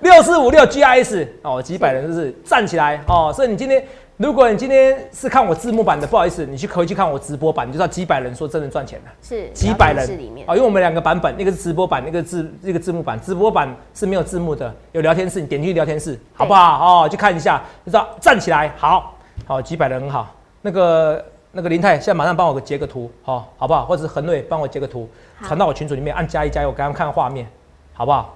[0.01, 3.85] 六四五六 GIS 哦，几百人就是站起来哦，所以你今天。
[4.17, 9.11] 如果你今天是看我字幕版的，不好意思，你去可以去看我直播版，你就知道几百人说真的赚钱了。
[9.21, 10.09] 是几百人
[10.47, 13.21] 啊，因为我们两个版本，一个是直播版，那个字一个字幕版。
[13.21, 17.03] 直播版是没有字幕的，有聊天室，你点进去聊天室，好不好？
[17.03, 20.33] 哦，去看一下，就知道站起来，好好几百人很好。
[20.63, 23.87] 那个那个林泰，现在马上帮我截个图，好，好不好？
[23.87, 25.09] 或者是恒瑞帮我截个图，
[25.43, 27.47] 传到我群组里面，按加一加一，我刚刚看画面，
[27.93, 28.35] 好不好？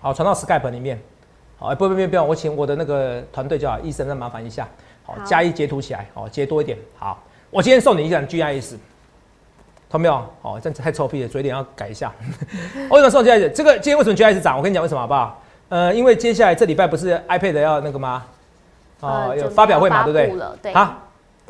[0.00, 0.98] 好，传到 Skype 里面。
[1.58, 4.66] 好，不不不不用，我请我的那个团队叫医生再麻烦一下。
[5.04, 6.76] 好，加一截图起来，好，截多一点。
[6.98, 8.76] 好，我今天送你一张 GIS，
[9.90, 10.14] 同没有？
[10.40, 12.10] 哦，这太臭屁了，嘴脸要改一下。
[12.90, 13.50] 为什么送 GIS？
[13.50, 14.56] 这个今天为什么 GIS 涨？
[14.56, 15.40] 我跟你讲为什么好不好？
[15.68, 18.24] 呃，因为接下来这礼拜不是 iPad 要那个吗？
[19.00, 20.72] 啊，有发表会嘛，对不对？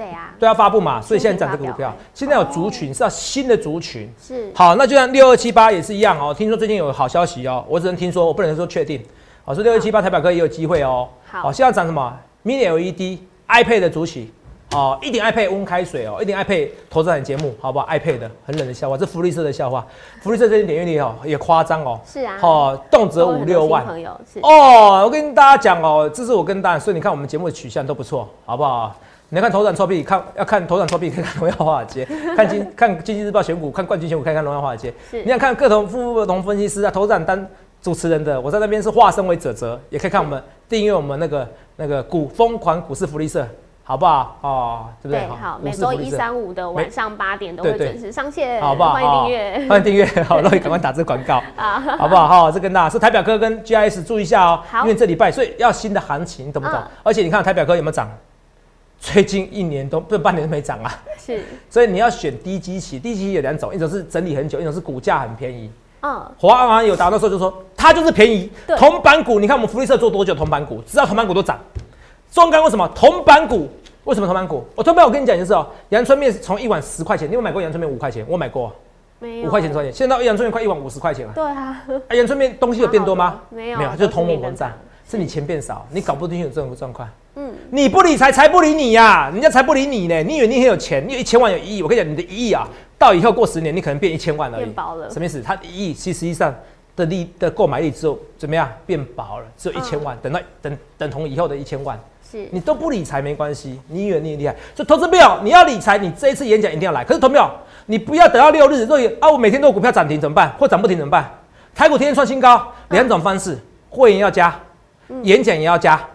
[0.03, 1.95] 对啊，对啊，都要发布嘛，所以现在涨这个股票。
[2.13, 4.51] 现在有族群是要新的族群，是。
[4.55, 6.35] 好，那就像六二七八也是一样哦。
[6.35, 9.03] 听说最近有好消息哦，我只能听说，我不能说确定。
[9.45, 11.09] 好，说六二七八台表哥也有机会哦。
[11.31, 13.19] 好，现在涨什么？Mini LED。
[13.49, 14.33] iPad 的主起，
[14.71, 19.87] 哦，一点 iPad 温开水哦，一点 iPad 投资人节目，好不好？iPad 的很冷的笑话，这福利社的笑话，
[20.23, 24.11] 福利社最近点阅率哦也夸张哦，是啊，哦，动辄五六万，朋友
[24.41, 28.97] 哦，我跟大家讲哦，这是我跟大家，所以你看我们节目的取向都不错，好不好？
[29.33, 34.93] 你要看头涨错币，看要看头涨错币，可以看荣耀华尔街， 看经看经济日报选股，看冠军选股，看看荣耀华尔街。
[35.11, 37.49] 你想看各种不同分析师啊，头涨单
[37.81, 43.49] 主持人的，我在那边是化身为泽泽，也可以看我们订阅我们那个那个股疯狂股市福利社。
[43.85, 44.39] 好不好？
[44.43, 45.27] 哦，对不对？
[45.41, 48.93] 好，每周一三五的晚上八点都会准时上线，好不好？
[48.93, 50.07] 欢迎订阅，欢迎订阅。
[50.23, 52.29] 好，那你赶快打这广告 啊，好不好？
[52.29, 56.79] 好，这跟大家说，台表哥跟 GIS 注意一下哦，因为这礼拜所以要新的行情，懂不懂？
[57.03, 58.09] 而且你看台表哥有没有涨？
[59.03, 61.03] 最近一年都不半年都没涨啊。
[61.19, 65.69] 是，所以你要选低基期，低基期有两种，一种是整理很久，一种是股价很便宜。
[66.03, 70.33] 嗯，华安有答那时候就说它就是便宜，对铜板股，你看我们福利社做多久？
[70.35, 71.59] 铜板股，只要铜板股都涨。
[72.31, 72.89] 中钢为什么？
[72.95, 73.69] 铜板股
[74.05, 74.65] 为什么铜板股？
[74.77, 78.25] 我特别我跟你讲一件事哦，阳春面从一碗十块钱，你有买过阳春面五块钱？
[78.29, 78.73] 我买过
[79.19, 81.33] 没有五块钱十块钱，现在到阳春面快一碗五十块钱了。
[81.35, 83.41] 对啊，啊，阳春面东西有变多吗？
[83.51, 87.09] 没有没有，就是通货膨胀面，是你钱变少，你搞不清楚这种状况。
[87.35, 90.23] 嗯，你不理财，财不理你呀、人家才不理你呢。
[90.23, 94.65] 你以为你很有钱，你有一千万有一亿，我跟你讲，你的一亿啊，到以后过十年，你可能变一千万而已。
[94.65, 95.41] 变薄了什么意思？
[95.41, 96.55] 它一亿其实实际上
[96.95, 101.99] 的利的购买力只有怎么样变薄了，只有一千万，等到等等同以后的一千万。
[102.31, 104.55] 是，你都不理财没关系，你以为你很厉害。
[104.75, 107.03] 所以投资朋友，你要理财，你这一次演讲一定要来。
[107.03, 107.51] 可是投资朋友，
[107.87, 110.51] 你不要等到六日，若有啊，我每天都有股票涨停怎么办？
[110.59, 111.31] 或涨不停怎么办？
[111.75, 114.55] 台股天天创新高，两种方式，会员要加，
[115.23, 116.09] 演讲也要加，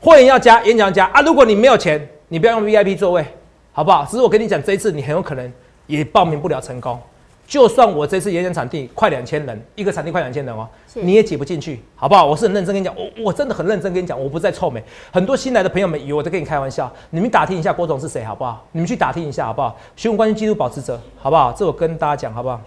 [0.00, 1.20] 会员要加，演讲要加啊。
[1.22, 3.24] 如果你没有钱，你不要用 VIP 座位，
[3.72, 4.04] 好不好？
[4.04, 5.52] 只是我跟你讲，这一次你很有可能
[5.86, 7.00] 也报名不了成功。
[7.46, 12.24] 就算我这次演讲场地快两千人，一个场地快两千人哦，你也挤不进去，好不好？
[12.24, 14.82] 我是很认真跟你讲，我我真的很认真跟你讲，我不是在臭美。
[15.12, 18.66] 很多新来的朋友们以为我在跟你开玩笑，你们打听一下郭总是谁，好不好？
[18.72, 19.76] 你们去打听一下，好不好？
[19.94, 21.52] 询问关系记录保持者，好不好？
[21.52, 22.58] 这我跟大家讲，好不好？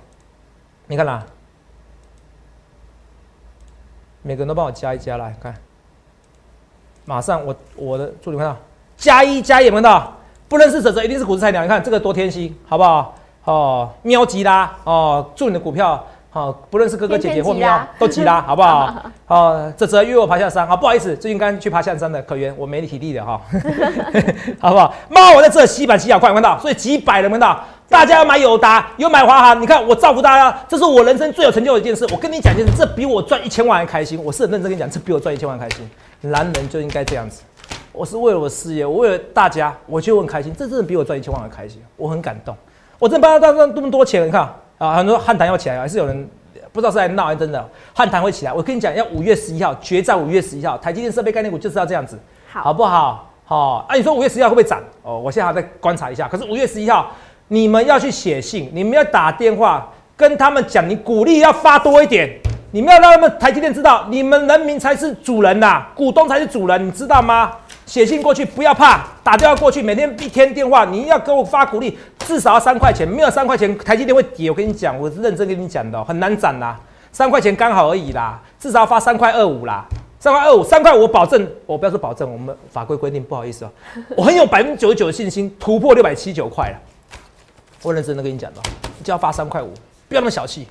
[0.85, 1.25] 你看啦，
[4.21, 5.55] 每个人都帮我加一加来看，
[7.07, 8.55] 马上我我的助理看到
[8.97, 10.13] 加一加一有没有看到？
[10.49, 13.15] 不认识者则一定是股市菜鸟，你看这个多天心，好不好？
[13.45, 18.93] 哦，喵吉拉哦，祝你的股票好、不认识哥哥姐姐或喵都吉拉， 好不好？
[19.27, 23.39] 哦，这则约我爬下山啊，不好意思，最近刚去爬下山的可怜，我没体力的哈，
[24.59, 24.93] 好不好？
[25.09, 26.59] 猫我在这吸板吸好快，看到？
[26.59, 27.59] 所以几百人看到？
[27.89, 32.05] 大家要买友达，有买华航，你看我造福大家，这是我人生最有成就的一件事。
[32.11, 34.21] 我跟你讲一件事，这比我赚一千万还开心。
[34.21, 35.89] 我是很认真跟你讲，这比我赚一千万开心。
[36.21, 37.43] 男人就应该这样子。
[37.91, 40.53] 我是为了我事业，我为了大家，我就很开心。
[40.53, 42.55] 这真的比我赚一千万还开心，我很感动。
[42.99, 44.41] 我真的帮他赚那么多钱，你看
[44.77, 46.29] 啊，很多汉坛要起来，还是有人
[46.71, 48.53] 不知道是在闹还是真的，汉坛会起来。
[48.53, 52.19] 我跟你讲，要五月十一号决战，五月十一号，台积电设备概念股就是要这样子，
[52.51, 53.31] 好好不好？
[53.45, 54.79] 好、啊，你说五月十一号会不会涨？
[55.01, 56.27] 哦，我现在还在观察一下。
[56.27, 57.11] 可是五月十一号，
[57.47, 62.29] 你们要去写信，你们要打电话跟他们讲，你鼓励要发多一点。
[62.71, 67.51] 你们要让他们台积电知道，你们人民才是主人呐、股东才是主人，你知道吗？
[67.85, 74.49] 写信过去，不要怕，打电话过去，每天一天电话，你要给我发鼓励，至少要三块钱，没有三块钱，台积电会跌。
[74.49, 76.77] 我跟你讲，我是认真跟你讲的、很难涨啦，
[77.13, 79.85] 三块钱刚好而已啦，至少要发三块二五啦，
[80.19, 83.71] 三块二五，三块我保证，我不要说保证，我们法规规定，不好意思哦、
[84.17, 86.77] 我很有百分之九十九的信心突破六百七九块了，
[87.83, 88.59] 我认真的跟你讲的，
[89.01, 89.71] 就要发三块五，
[90.09, 90.67] 不要那么小气，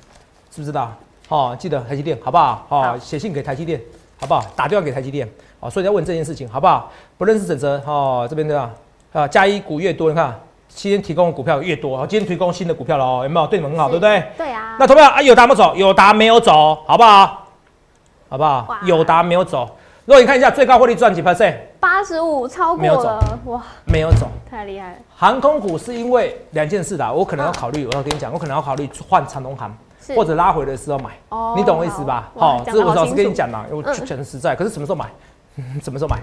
[0.51, 0.95] 知不知道？
[1.29, 2.65] 哦，记得台积电好不好？
[2.69, 3.81] 好哦，写信给台积电
[4.19, 4.43] 好不好？
[4.55, 5.27] 打电话给台积电
[5.59, 6.91] 哦，所以要问这件事情好不好？
[7.17, 8.71] 不认识整则哦，这边对吧？
[9.13, 13.47] 啊，加一股越多，你看今天提供的股票越多，哦今天提供新的股票了哦，有没有？
[13.47, 14.23] 对你们很好，对不对？
[14.37, 17.43] 对啊，那投票啊，友达没有走，友达没有走，好不好？
[18.29, 18.79] 好不好哇？
[18.83, 19.69] 友达没有走。
[20.05, 24.27] 如果你看一下最高获利赚几 percent，八十五超过了，哇，没有走。
[24.49, 29.75] 太厉害了，航空股是因为两件事的，我可能要考虑，我要跟你讲，我可能要考虑换长龙航，是
[30.15, 32.31] 或者拉回的时候买，哦你懂我意思吧？
[32.35, 35.05] 好，这是我老实讲得好清楚跟你讲啦，我讲实在，可是什么时候买？
[35.83, 36.19] 什么时候买？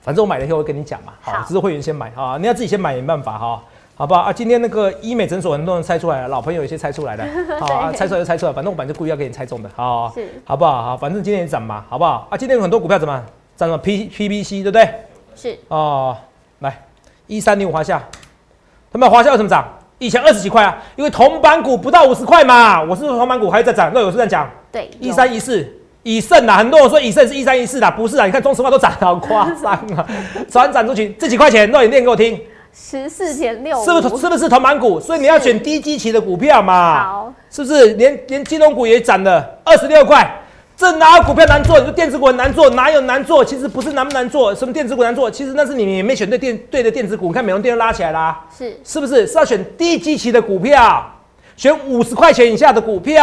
[0.00, 3.62] 反正我买了以后会跟你讲嘛，好，好只是会员先买啊，你要自己先买也没办法哈。
[3.96, 4.32] 好不好啊？
[4.32, 7.24] 今天那个医美诊所很多人猜出来了，老朋友有些猜出来了，
[7.60, 10.82] 好啊，猜出来就猜出来，反正我本来就故意要给你猜中的，好，是好不好？
[10.82, 12.26] 好，反正今天也涨嘛，好不好？
[12.28, 13.24] 啊，今天有很多股票怎么
[13.56, 14.88] 涨 P P B C 对不对？
[15.36, 16.16] 是哦，
[16.58, 16.76] 来
[17.28, 18.02] 一三零五华夏，
[18.92, 19.64] 他们华夏为什么涨？
[20.04, 22.82] 以前二十几块啊，因为铜板股不到五十块嘛。
[22.82, 25.66] 我是说铜板股还在涨，那有是这样讲，对，一三一四
[26.02, 30.06] 以盛啊，很多人说以盛是一三一四的，不是啊，你看中石化都涨得好夸张啊，
[30.50, 32.38] 转涨出去这几块钱，那你念给我听，
[32.74, 35.00] 十四点六，是不是是不是铜板股？
[35.00, 37.32] 所以你要选低基期的股票嘛，好？
[37.50, 37.94] 是不是？
[37.94, 40.30] 连连金融股也涨了二十六块。
[40.76, 41.78] 这哪有股票难做？
[41.78, 43.44] 你说电子股很难做，哪有难做？
[43.44, 47.28] 其实不是难不难做，什么电子股难做，其实那是你们也没选对电对的电子股。
[47.28, 49.26] 你看美容电都拉起来啦，是是不是？
[49.26, 51.08] 是要选低基期的股票，
[51.56, 53.22] 选五十块钱以下的股票。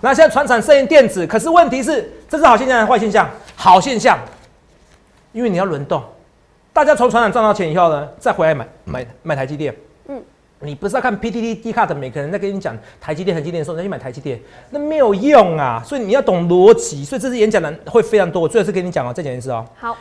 [0.00, 3.28] 然后现在船产剩余电子，可是问题是，这是好现象还是坏现象？
[3.56, 4.16] 好现象，
[5.32, 6.00] 因为你要轮动，
[6.72, 9.74] 大家从船产赚到钱以后呢，再回来买买买台积电。
[10.62, 15.82] 嗯你不是要看 PTT、D 卡的每个人在跟你讲台积电、台积电的时候，你再去买台积电，那没有用啊。
[15.84, 18.40] 所以你要懂逻辑，所以这次演讲的会非常多。
[18.40, 19.64] 我最后一次跟你讲哦，再讲一次哦。
[19.76, 19.96] 好，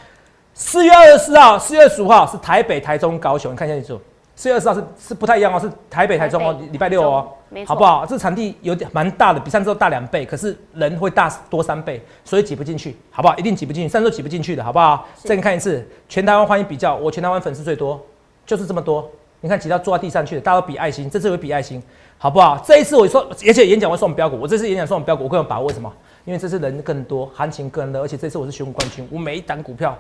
[0.54, 4.02] 四月二十四号、四月十五号是台北、台中、高雄，你看一下清楚。
[4.36, 7.28] 四月二十号是是不太一样哦，是台北、台中哦礼拜六哦
[7.66, 8.06] 好不好？
[8.06, 13.36] 这场地有点蛮大的，比上周大两倍，可是人会大多三倍，所以挤不进去，好不好？
[13.38, 15.06] 一定挤不进去，上周挤不进去的，好不好？
[15.18, 18.00] 再看一次，全台湾欢迎比较，我全台湾粉丝最多，
[18.46, 19.08] 就是这么多。
[19.42, 21.82] 你看，其他坐在地上去的，大家都比爱心，这次会比爱心，
[22.18, 22.58] 好不好？
[22.64, 25.92] 这一次我说，而且演讲会送标股，我这次演讲送标股，我更有把握，为什么？
[26.26, 29.98] 因为这次人更多，行情更热，而且这次我是选股冠军，我每一档股票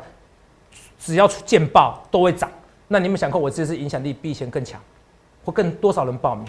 [0.99, 2.49] 只要见报都会涨。
[2.88, 4.80] 那你们想过，我这次影响力比以前更强，
[5.43, 6.45] 会更多少人报名？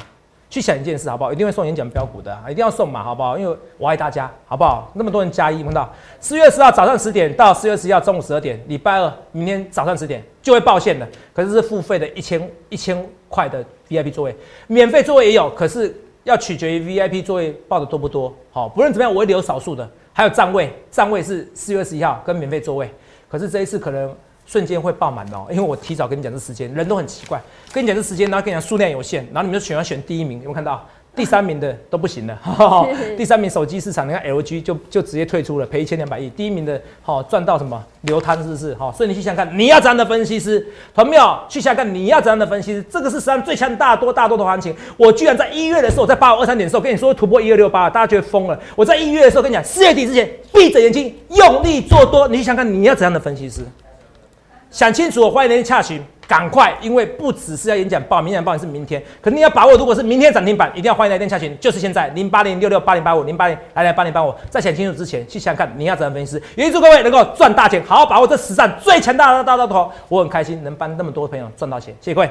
[0.52, 1.32] 去想一件事，好不好？
[1.32, 3.38] 一定会送演讲标股的，一定要送嘛，好不好？
[3.38, 4.92] 因为我爱大家，好不好？
[4.92, 11.08] 那么多人加一，碰到四月十号早上十点到四月十一号中午十二点，礼拜二明天早上十点就会报线的。
[11.32, 14.36] 可是是付费的一千一千块的 VIP 座位，
[14.66, 18.30] 免费座位也有，可是要取决于 VIP 座位报的多不多。
[18.50, 19.88] 好，不论怎么样，我会留少数的。
[20.12, 22.90] 还有站位，站位是四月十一号跟免费座位，
[23.26, 24.14] 可是这一次可能。
[24.52, 27.40] 瞬间会爆满的哦，因为我提早跟你讲这时间，人都很奇怪，
[27.72, 30.86] 跟你讲这时间，然后跟你讲数量有限，然后你们就选要选第一名，有没有看到？
[31.14, 32.38] 第三名的都不行了，
[33.18, 36.30] 第三名手机市场，你看 LG 就就直接退出了，赔一千两百亿。
[36.30, 38.74] 第一名的好赚到什么流汤是不是？
[38.76, 40.66] 好，所以你去想看，你要怎样的分析师？
[40.94, 41.38] 同没有？
[41.50, 42.82] 去想看你要怎样的分析师？
[42.90, 44.74] 这个是史上最强大多大多的行情。
[44.96, 48.58] 我居然在一月的时候，在八五二三点的时候跟你说突破一二六八，大家觉得疯了。
[48.74, 53.60] 我在一月的时候跟你讲，四月底之前闭着眼睛用力做多，你去想看你要怎样的分析师？
[54.72, 59.74] 想清楚，欢迎您洽询，赶快，因为不只是要演讲报，明天报也是明天，肯定要把握。
[59.74, 66.42] 如果是明天涨停板，一定要欢迎来电洽询，就是现在零八零六六八零八五零八零来来八零八五，在想清楚之前，去想看你要怎样分析。
[66.56, 69.92] 也祝各位能够赚大钱，好好把握这史上最强大的大刀头。
[70.08, 72.30] 我很开心能帮那么多朋友赚到钱，谢谢各位。